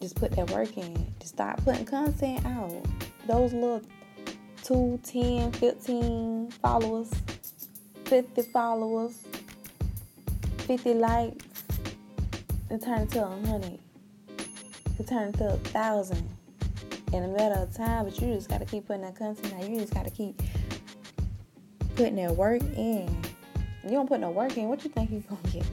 just 0.00 0.16
put 0.16 0.32
that 0.32 0.50
work 0.50 0.76
in. 0.76 1.06
Just 1.18 1.34
start 1.34 1.64
putting 1.64 1.86
content 1.86 2.44
out. 2.44 2.84
Those 3.26 3.54
little 3.54 3.80
2, 4.62 5.00
10, 5.02 5.52
15 5.52 6.50
followers, 6.50 7.10
50 8.04 8.42
followers, 8.42 9.24
50 10.58 10.94
likes, 10.94 11.64
and 12.68 12.82
turn 12.82 13.00
it 13.00 13.10
to 13.12 13.20
100. 13.20 13.78
It 14.98 15.06
turn 15.08 15.32
to 15.34 15.54
a 15.54 15.56
thousand 15.56 16.28
in 17.12 17.24
a 17.24 17.28
matter 17.28 17.56
of 17.56 17.74
time, 17.74 18.04
but 18.04 18.20
you 18.20 18.34
just 18.34 18.48
gotta 18.48 18.64
keep 18.64 18.86
putting 18.86 19.02
that 19.02 19.16
content 19.16 19.52
out. 19.54 19.68
You 19.68 19.80
just 19.80 19.92
gotta 19.92 20.10
keep 20.10 20.40
putting 21.96 22.16
that 22.16 22.34
work 22.36 22.62
in. 22.76 23.08
You 23.84 23.90
don't 23.90 24.08
put 24.08 24.20
no 24.20 24.30
work 24.30 24.56
in, 24.56 24.68
what 24.68 24.82
you 24.84 24.90
think 24.90 25.10
you're 25.10 25.20
gonna 25.22 25.42
get? 25.52 25.66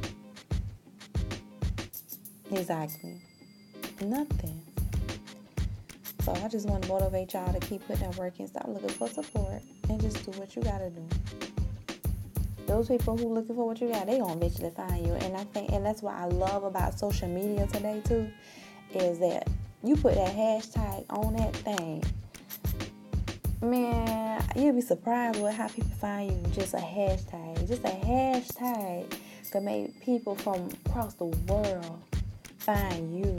Exactly. 2.51 3.21
Nothing. 4.01 4.61
So 6.23 6.33
I 6.33 6.47
just 6.47 6.67
want 6.67 6.83
to 6.83 6.89
motivate 6.89 7.33
y'all 7.33 7.51
to 7.51 7.59
keep 7.59 7.85
putting 7.87 8.09
that 8.09 8.17
work 8.17 8.39
in, 8.39 8.47
stop 8.47 8.67
looking 8.67 8.89
for 8.89 9.07
support, 9.07 9.61
and 9.89 10.01
just 10.01 10.23
do 10.23 10.37
what 10.39 10.55
you 10.55 10.61
gotta 10.61 10.89
do. 10.89 11.07
Those 12.67 12.87
people 12.87 13.17
who 13.17 13.33
looking 13.33 13.55
for 13.55 13.65
what 13.65 13.81
you 13.81 13.87
got, 13.89 14.05
they 14.05 14.19
gonna 14.19 14.35
eventually 14.35 14.71
find 14.71 15.05
you. 15.05 15.13
And 15.13 15.35
I 15.35 15.43
think, 15.45 15.71
and 15.71 15.85
that's 15.85 16.01
what 16.01 16.13
I 16.13 16.25
love 16.25 16.63
about 16.63 16.99
social 16.99 17.27
media 17.27 17.67
today 17.67 18.01
too, 18.05 18.29
is 18.95 19.19
that 19.19 19.47
you 19.83 19.95
put 19.95 20.15
that 20.15 20.35
hashtag 20.35 21.05
on 21.09 21.35
that 21.35 21.55
thing, 21.55 22.03
man, 23.61 24.43
you'll 24.55 24.73
be 24.73 24.81
surprised 24.81 25.41
with 25.41 25.53
how 25.53 25.67
people 25.67 25.91
find 25.99 26.31
you. 26.31 26.53
Just 26.53 26.73
a 26.73 26.77
hashtag, 26.77 27.67
just 27.67 27.83
a 27.83 27.89
hashtag 28.05 29.11
could 29.51 29.63
make 29.63 29.99
people 30.01 30.33
from 30.33 30.69
across 30.85 31.13
the 31.15 31.25
world 31.25 32.01
find 32.57 33.19
you. 33.19 33.35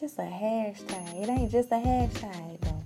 Just 0.00 0.18
a 0.18 0.22
hashtag. 0.22 1.22
It 1.22 1.28
ain't 1.28 1.52
just 1.52 1.70
a 1.70 1.74
hashtag 1.74 2.60
though. 2.62 2.82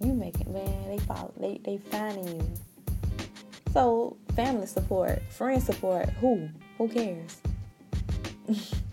You 0.00 0.12
make 0.12 0.40
it, 0.40 0.48
man. 0.48 0.88
They 0.88 0.98
follow. 0.98 1.32
They 1.36 1.60
they 1.64 1.78
finding 1.78 2.28
you. 2.28 2.48
So 3.72 4.16
family 4.36 4.66
support, 4.66 5.20
friend 5.30 5.60
support. 5.60 6.08
Who? 6.20 6.48
Who 6.78 6.88
cares? 6.88 7.40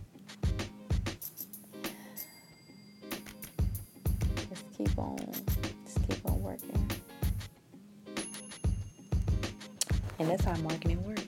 And 10.21 10.29
that's 10.29 10.45
how 10.45 10.55
marketing 10.57 11.03
works. 11.03 11.25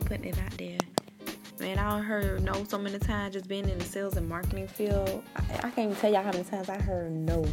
Putting 0.00 0.24
it 0.24 0.38
out 0.40 0.58
there. 0.58 0.78
Man, 1.60 1.78
I 1.78 2.00
heard 2.00 2.42
no 2.42 2.64
so 2.64 2.76
many 2.76 2.98
times 2.98 3.34
just 3.34 3.46
being 3.46 3.68
in 3.68 3.78
the 3.78 3.84
sales 3.84 4.16
and 4.16 4.28
marketing 4.28 4.66
field. 4.66 5.22
I, 5.36 5.42
I 5.58 5.70
can't 5.70 5.78
even 5.78 5.94
tell 5.94 6.12
y'all 6.12 6.24
how 6.24 6.32
many 6.32 6.42
times 6.42 6.68
I 6.68 6.76
heard 6.76 7.12
no. 7.12 7.46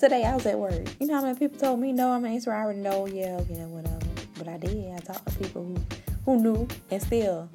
Today 0.00 0.24
I 0.24 0.34
was 0.34 0.46
at 0.46 0.58
work. 0.58 0.82
You 0.98 1.06
know 1.06 1.14
how 1.14 1.22
many 1.22 1.38
people 1.38 1.60
told 1.60 1.78
me 1.78 1.92
no? 1.92 2.10
I'm 2.10 2.24
an 2.24 2.32
answer. 2.32 2.52
I 2.52 2.64
already 2.64 2.80
know. 2.80 3.06
Yeah, 3.06 3.40
yeah, 3.48 3.66
whatever. 3.66 4.00
But 4.36 4.48
I 4.48 4.56
did. 4.58 4.92
I 4.92 4.98
talked 4.98 5.28
to 5.28 5.38
people 5.38 5.64
who 5.64 5.76
who 6.24 6.42
knew 6.42 6.66
and 6.90 7.00
still 7.00 7.48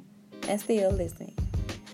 and 0.48 0.58
still 0.58 0.92
listening. 0.92 1.36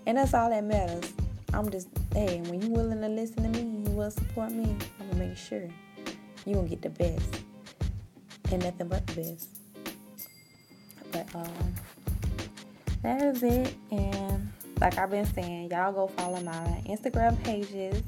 And 0.07 0.17
that's 0.17 0.33
all 0.33 0.49
that 0.49 0.63
matters. 0.63 1.11
I'm 1.53 1.69
just 1.69 1.89
hey, 2.13 2.39
when 2.45 2.61
you 2.61 2.69
willing 2.69 3.01
to 3.01 3.09
listen 3.09 3.43
to 3.43 3.49
me, 3.49 3.83
you 3.83 3.97
will 3.97 4.11
support 4.11 4.53
me, 4.53 4.77
I'm 5.01 5.09
gonna 5.09 5.27
make 5.27 5.37
sure 5.37 5.67
you 6.45 6.55
gonna 6.55 6.69
get 6.69 6.81
the 6.81 6.89
best 6.89 7.41
and 8.49 8.63
nothing 8.63 8.87
but 8.87 9.05
the 9.07 9.15
best. 9.15 9.60
But 11.11 11.27
um, 11.35 11.75
that 13.03 13.21
is 13.21 13.43
it. 13.43 13.75
And 13.91 14.51
like 14.79 14.97
I've 14.97 15.09
been 15.09 15.25
saying, 15.25 15.71
y'all 15.71 15.91
go 15.91 16.07
follow 16.07 16.41
my 16.41 16.81
Instagram 16.87 17.41
pages. 17.43 18.01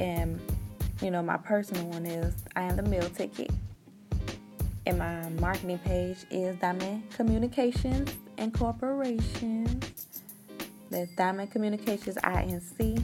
And 0.00 0.40
you 1.00 1.10
know, 1.10 1.22
my 1.22 1.36
personal 1.36 1.86
one 1.86 2.06
is 2.06 2.34
I 2.54 2.62
am 2.62 2.76
the 2.76 2.82
meal 2.82 3.08
ticket. 3.10 3.50
And 4.86 4.98
my 4.98 5.28
marketing 5.40 5.78
page 5.78 6.18
is 6.30 6.56
Diamond 6.56 7.08
Communications 7.10 8.12
Incorporation. 8.38 9.80
That's 10.90 11.10
Diamond 11.14 11.50
Communications 11.50 12.16
INC. 12.16 13.02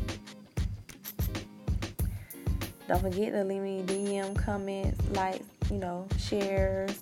Don't 2.88 3.00
forget 3.00 3.32
to 3.32 3.44
leave 3.44 3.62
me 3.62 3.82
DM 3.86 4.34
comments, 4.36 4.98
likes, 5.10 5.44
you 5.70 5.78
know, 5.78 6.06
shares. 6.18 6.98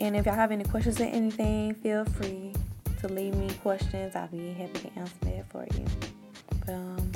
And 0.00 0.16
if 0.16 0.26
y'all 0.26 0.34
have 0.34 0.50
any 0.52 0.64
questions 0.64 1.00
or 1.00 1.04
anything, 1.04 1.74
feel 1.74 2.04
free 2.04 2.52
to 3.00 3.08
leave 3.08 3.34
me 3.34 3.48
questions. 3.62 4.16
I'll 4.16 4.26
be 4.28 4.52
happy 4.52 4.80
to 4.80 4.98
answer 4.98 5.14
that 5.22 5.50
for 5.50 5.66
you. 5.76 5.84
But 6.66 6.74
um 6.74 7.12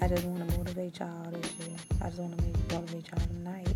I 0.00 0.06
just 0.06 0.24
want 0.24 0.48
to 0.48 0.58
motivate 0.58 0.98
y'all 1.00 1.30
this 1.32 1.52
year. 1.58 1.76
I 2.00 2.06
just 2.08 2.20
want 2.20 2.38
to 2.38 2.74
motivate 2.74 3.08
y'all 3.10 3.26
tonight. 3.26 3.68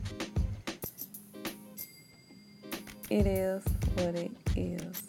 It 3.11 3.27
is 3.27 3.65
what 3.97 4.15
it 4.15 4.31
is. 4.57 5.03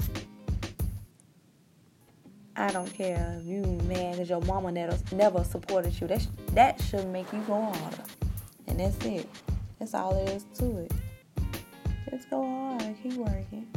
I 2.56 2.72
don't 2.72 2.92
care 2.94 3.38
if 3.40 3.46
you 3.46 3.62
mad 3.88 4.14
because 4.14 4.30
your 4.30 4.42
mama 4.42 4.72
never, 4.72 4.98
never 5.12 5.44
supported 5.44 6.00
you. 6.02 6.08
That, 6.08 6.22
sh- 6.22 6.28
that 6.54 6.82
should 6.82 7.08
make 7.10 7.32
you 7.32 7.40
go 7.48 7.62
harder. 7.62 8.04
And 8.68 8.80
that's 8.80 9.04
it. 9.06 9.30
That's 9.80 9.94
all 9.94 10.14
there 10.14 10.36
is 10.36 10.46
to 10.60 10.78
it. 10.80 10.92
Just 12.14 12.30
go 12.30 12.44
hard. 12.44 12.96
Keep 13.02 13.14
working. 13.14 13.68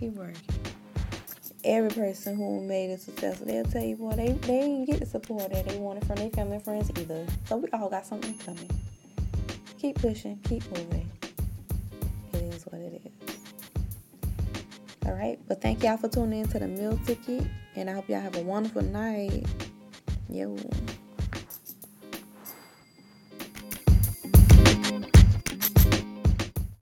Keep 0.00 0.14
working 0.14 0.64
every 1.64 1.90
person 1.90 2.36
who 2.36 2.60
made 2.60 2.90
it 2.90 3.00
successful, 3.00 3.46
they'll 3.46 3.64
tell 3.64 3.82
you, 3.82 3.96
boy, 3.96 4.12
they, 4.12 4.32
they 4.32 4.60
didn't 4.60 4.84
get 4.84 5.00
the 5.00 5.06
support 5.06 5.50
that 5.50 5.66
they 5.66 5.78
wanted 5.78 6.06
from 6.06 6.16
their 6.16 6.30
family 6.30 6.56
and 6.56 6.64
friends 6.64 6.90
either. 6.98 7.26
So 7.46 7.56
we 7.56 7.68
all 7.72 7.88
got 7.88 8.06
something 8.06 8.34
coming. 8.38 8.70
Keep 9.78 9.96
pushing, 9.96 10.38
keep 10.44 10.62
moving. 10.70 11.10
It 12.34 12.42
is 12.54 12.64
what 12.64 12.80
it 12.80 13.00
is. 13.04 13.38
All 15.06 15.12
right, 15.12 15.38
but 15.48 15.60
thank 15.60 15.82
y'all 15.82 15.96
for 15.96 16.08
tuning 16.08 16.40
in 16.40 16.48
to 16.48 16.58
the 16.58 16.68
meal 16.68 16.98
ticket, 17.06 17.44
and 17.76 17.90
I 17.90 17.94
hope 17.94 18.08
y'all 18.08 18.20
have 18.20 18.36
a 18.36 18.42
wonderful 18.42 18.82
night. 18.82 19.46
Yo. 20.28 20.56